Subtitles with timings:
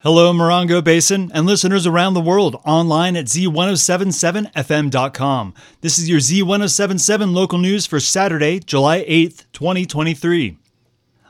[0.00, 5.54] Hello, Morongo Basin and listeners around the world online at z1077fm.com.
[5.80, 10.58] This is your Z1077 local news for Saturday, July 8th, 2023.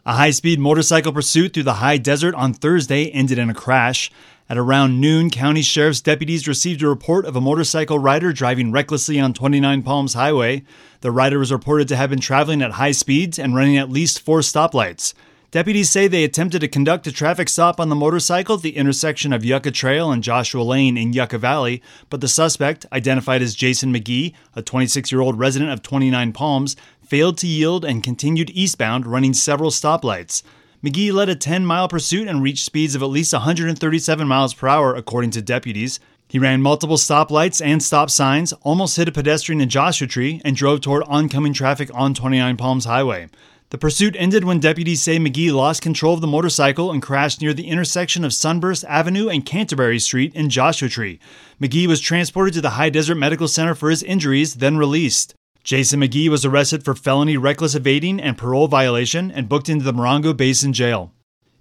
[0.05, 4.11] A high speed motorcycle pursuit through the high desert on Thursday ended in a crash.
[4.51, 9.21] At around noon, county sheriff's deputies received a report of a motorcycle rider driving recklessly
[9.21, 10.65] on 29 Palms Highway.
[11.03, 14.21] The rider was reported to have been traveling at high speeds and running at least
[14.21, 15.15] four stoplights.
[15.57, 19.33] Deputies say they attempted to conduct a traffic stop on the motorcycle at the intersection
[19.33, 23.91] of Yucca Trail and Joshua Lane in Yucca Valley, but the suspect, identified as Jason
[23.91, 29.07] McGee, a 26 year old resident of 29 Palms, failed to yield and continued eastbound,
[29.07, 30.43] running several stoplights.
[30.85, 34.69] McGee led a 10 mile pursuit and reached speeds of at least 137 miles per
[34.69, 35.99] hour, according to deputies.
[36.29, 40.55] He ran multiple stoplights and stop signs, almost hit a pedestrian in Joshua Tree, and
[40.55, 43.29] drove toward oncoming traffic on 29 Palms Highway.
[43.71, 47.53] The pursuit ended when deputies say McGee lost control of the motorcycle and crashed near
[47.53, 51.19] the intersection of Sunburst Avenue and Canterbury Street in Joshua Tree.
[51.61, 55.35] McGee was transported to the High Desert Medical Center for his injuries, then released.
[55.65, 59.93] Jason McGee was arrested for felony reckless evading and parole violation and booked into the
[59.93, 61.13] Morongo Basin Jail.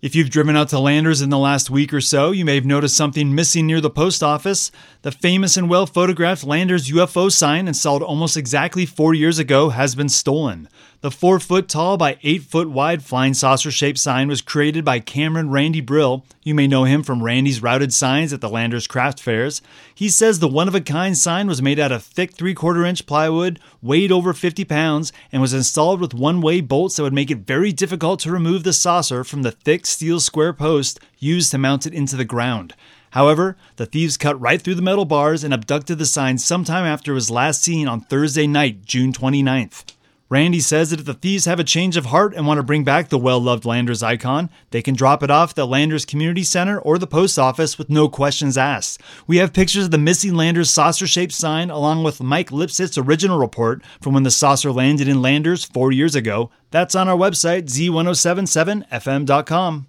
[0.06, 2.64] If you've driven out to Landers in the last week or so, you may have
[2.64, 4.70] noticed something missing near the post office.
[5.02, 9.96] The famous and well photographed Landers UFO sign, installed almost exactly four years ago, has
[9.96, 10.70] been stolen.
[11.06, 15.00] The 4 foot tall by 8 foot wide flying saucer shaped sign was created by
[15.00, 16.26] Cameron Randy Brill.
[16.42, 19.62] You may know him from Randy's routed signs at the Landers craft fairs.
[19.94, 22.84] He says the one of a kind sign was made out of thick 3 quarter
[22.86, 27.14] inch plywood, weighed over 50 pounds, and was installed with one way bolts that would
[27.14, 31.52] make it very difficult to remove the saucer from the thick steel square post used
[31.52, 32.76] to mount it into the ground.
[33.12, 37.14] However, the thieves cut right through the metal bars and abducted the sign sometime after
[37.14, 39.95] it was last seen on Thursday night, June 29th.
[40.28, 42.84] Randy says that if the thieves have a change of heart and want to bring
[42.84, 46.44] back the well loved Landers icon, they can drop it off at the Landers Community
[46.44, 49.00] Center or the post office with no questions asked.
[49.28, 53.38] We have pictures of the missing Landers saucer shaped sign along with Mike Lipsit's original
[53.38, 56.50] report from when the saucer landed in Landers four years ago.
[56.72, 59.88] That's on our website, z1077fm.com.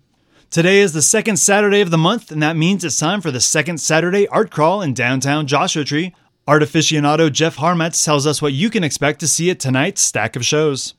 [0.51, 3.41] Today is the second Saturday of the month, and that means it's time for the
[3.41, 6.15] second Saturday art crawl in downtown Joshua Tree.
[6.49, 10.37] Art aficionado Jeff Harmetz tells us what you can expect to see at tonight's stack
[10.37, 10.95] of shows.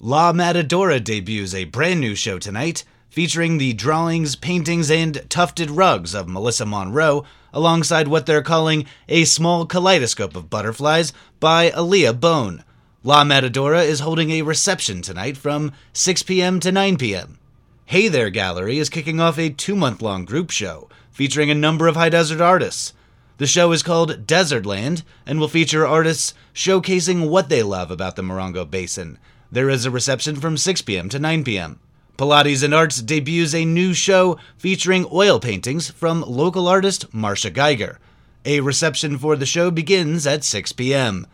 [0.00, 6.14] La Matadora debuts a brand new show tonight, featuring the drawings, paintings, and tufted rugs
[6.14, 12.64] of Melissa Monroe, alongside what they're calling a small kaleidoscope of butterflies by Aaliyah Bone.
[13.02, 16.58] La Matadora is holding a reception tonight from 6 p.m.
[16.60, 17.38] to 9 p.m.
[17.84, 21.86] Hey There Gallery is kicking off a two month long group show featuring a number
[21.86, 22.94] of high desert artists.
[23.38, 28.22] The show is called Desertland and will feature artists showcasing what they love about the
[28.22, 29.18] Morongo Basin.
[29.52, 31.10] There is a reception from 6 p.m.
[31.10, 31.78] to 9 p.m.
[32.16, 37.98] Pilates and Arts debuts a new show featuring oil paintings from local artist Marcia Geiger.
[38.46, 41.26] A reception for the show begins at 6 p.m.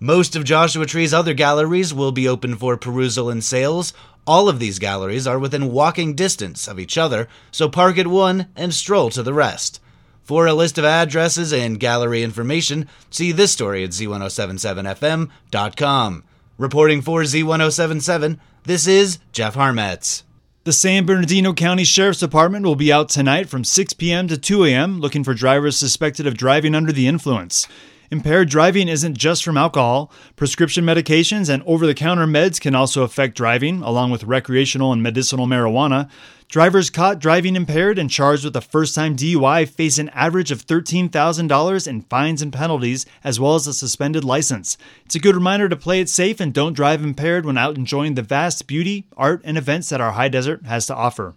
[0.00, 3.92] Most of Joshua Tree's other galleries will be open for perusal and sales.
[4.26, 8.48] All of these galleries are within walking distance of each other, so park at one
[8.56, 9.80] and stroll to the rest.
[10.26, 16.24] For a list of addresses and gallery information, see this story at z1077fm.com.
[16.58, 20.24] Reporting for Z1077, this is Jeff Harmetz.
[20.64, 24.26] The San Bernardino County Sheriff's Department will be out tonight from 6 p.m.
[24.26, 24.98] to 2 a.m.
[24.98, 27.68] looking for drivers suspected of driving under the influence.
[28.10, 30.12] Impaired driving isn't just from alcohol.
[30.36, 35.02] Prescription medications and over the counter meds can also affect driving, along with recreational and
[35.02, 36.08] medicinal marijuana.
[36.48, 40.64] Drivers caught driving impaired and charged with a first time DUI face an average of
[40.64, 44.76] $13,000 in fines and penalties, as well as a suspended license.
[45.04, 48.14] It's a good reminder to play it safe and don't drive impaired when out enjoying
[48.14, 51.34] the vast beauty, art, and events that our high desert has to offer.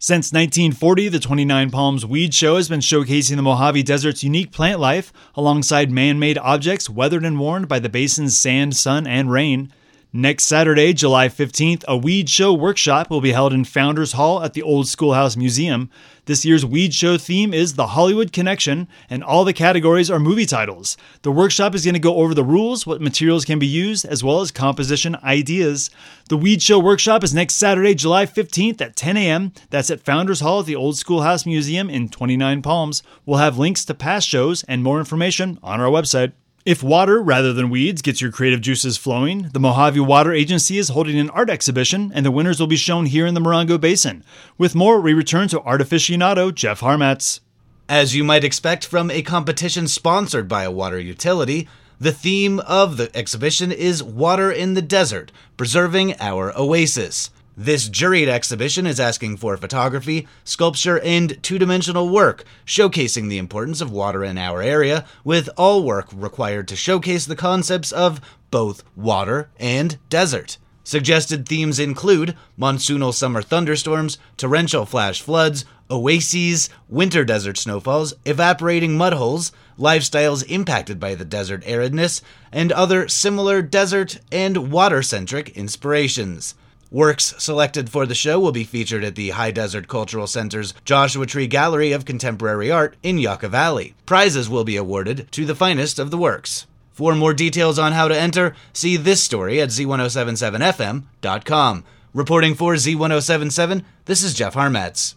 [0.00, 4.78] Since 1940, the 29 Palms Weed Show has been showcasing the Mojave Desert's unique plant
[4.78, 9.72] life alongside man made objects weathered and worn by the basin's sand, sun, and rain.
[10.12, 14.54] Next Saturday, July 15th, a weed show workshop will be held in Founders Hall at
[14.54, 15.90] the Old Schoolhouse Museum.
[16.24, 20.46] This year's weed show theme is The Hollywood Connection, and all the categories are movie
[20.46, 20.96] titles.
[21.20, 24.24] The workshop is going to go over the rules, what materials can be used, as
[24.24, 25.90] well as composition ideas.
[26.30, 29.52] The weed show workshop is next Saturday, July 15th at 10 a.m.
[29.68, 33.02] That's at Founders Hall at the Old Schoolhouse Museum in 29 Palms.
[33.26, 36.32] We'll have links to past shows and more information on our website.
[36.68, 40.90] If water rather than weeds gets your creative juices flowing, the Mojave Water Agency is
[40.90, 44.22] holding an art exhibition, and the winners will be shown here in the Morongo Basin.
[44.58, 47.40] With more, we return to art aficionado Jeff Harmetz.
[47.88, 51.66] As you might expect from a competition sponsored by a water utility,
[51.98, 57.30] the theme of the exhibition is Water in the Desert, Preserving Our Oasis.
[57.60, 63.80] This juried exhibition is asking for photography, sculpture, and two dimensional work, showcasing the importance
[63.80, 68.20] of water in our area, with all work required to showcase the concepts of
[68.52, 70.56] both water and desert.
[70.84, 79.50] Suggested themes include monsoonal summer thunderstorms, torrential flash floods, oases, winter desert snowfalls, evaporating mudholes,
[79.76, 82.22] lifestyles impacted by the desert aridness,
[82.52, 86.54] and other similar desert and water centric inspirations.
[86.90, 91.26] Works selected for the show will be featured at the High Desert Cultural Center's Joshua
[91.26, 93.94] Tree Gallery of Contemporary Art in Yucca Valley.
[94.06, 96.66] Prizes will be awarded to the finest of the works.
[96.92, 101.84] For more details on how to enter, see this story at z1077fm.com.
[102.14, 105.14] Reporting for Z1077, this is Jeff Harmetz.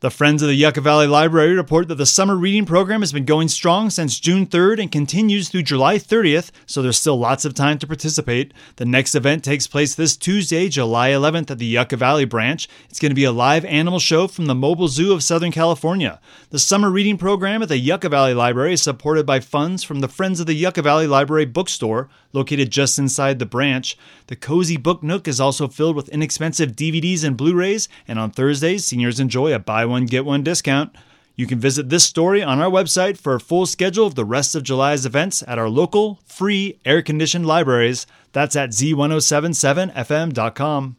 [0.00, 3.24] The Friends of the Yucca Valley Library report that the summer reading program has been
[3.24, 7.52] going strong since June 3rd and continues through July 30th, so there's still lots of
[7.52, 8.54] time to participate.
[8.76, 12.68] The next event takes place this Tuesday, July 11th at the Yucca Valley branch.
[12.88, 16.20] It's going to be a live animal show from the Mobile Zoo of Southern California.
[16.50, 20.06] The summer reading program at the Yucca Valley Library is supported by funds from the
[20.06, 23.96] Friends of the Yucca Valley Library bookstore, located just inside the branch.
[24.26, 28.30] The Cozy Book Nook is also filled with inexpensive DVDs and Blu rays, and on
[28.30, 30.94] Thursdays, seniors enjoy a buy one, get one discount.
[31.36, 34.56] You can visit this story on our website for a full schedule of the rest
[34.56, 38.08] of July's events at our local, free, air conditioned libraries.
[38.32, 40.96] That's at z1077fm.com.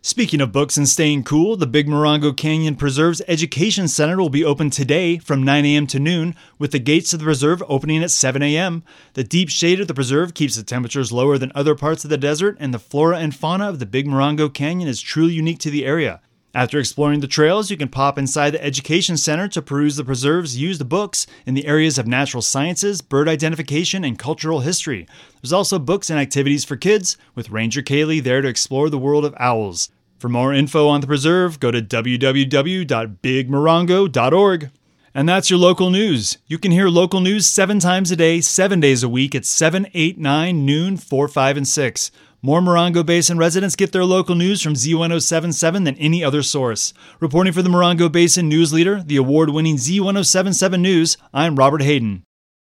[0.00, 4.44] Speaking of books and staying cool, the Big Morongo Canyon Preserve's Education Center will be
[4.44, 5.88] open today from 9 a.m.
[5.88, 8.84] to noon, with the gates of the preserve opening at 7 a.m.
[9.14, 12.16] The deep shade of the preserve keeps the temperatures lower than other parts of the
[12.16, 15.70] desert, and the flora and fauna of the Big Morongo Canyon is truly unique to
[15.70, 16.20] the area.
[16.58, 20.56] After exploring the trails, you can pop inside the Education Center to peruse the preserve's
[20.56, 25.06] used books in the areas of natural sciences, bird identification, and cultural history.
[25.40, 29.24] There's also books and activities for kids, with Ranger Kaylee there to explore the world
[29.24, 29.88] of owls.
[30.18, 34.70] For more info on the preserve, go to www.bigmorongo.org.
[35.14, 36.38] And that's your local news.
[36.48, 39.86] You can hear local news seven times a day, seven days a week at 7,
[39.94, 42.10] 8, 9, noon, 4, 5, and 6.
[42.40, 46.94] More Morongo Basin residents get their local news from Z1077 than any other source.
[47.18, 52.22] Reporting for the Morongo Basin News Leader, the award winning Z1077 News, I'm Robert Hayden.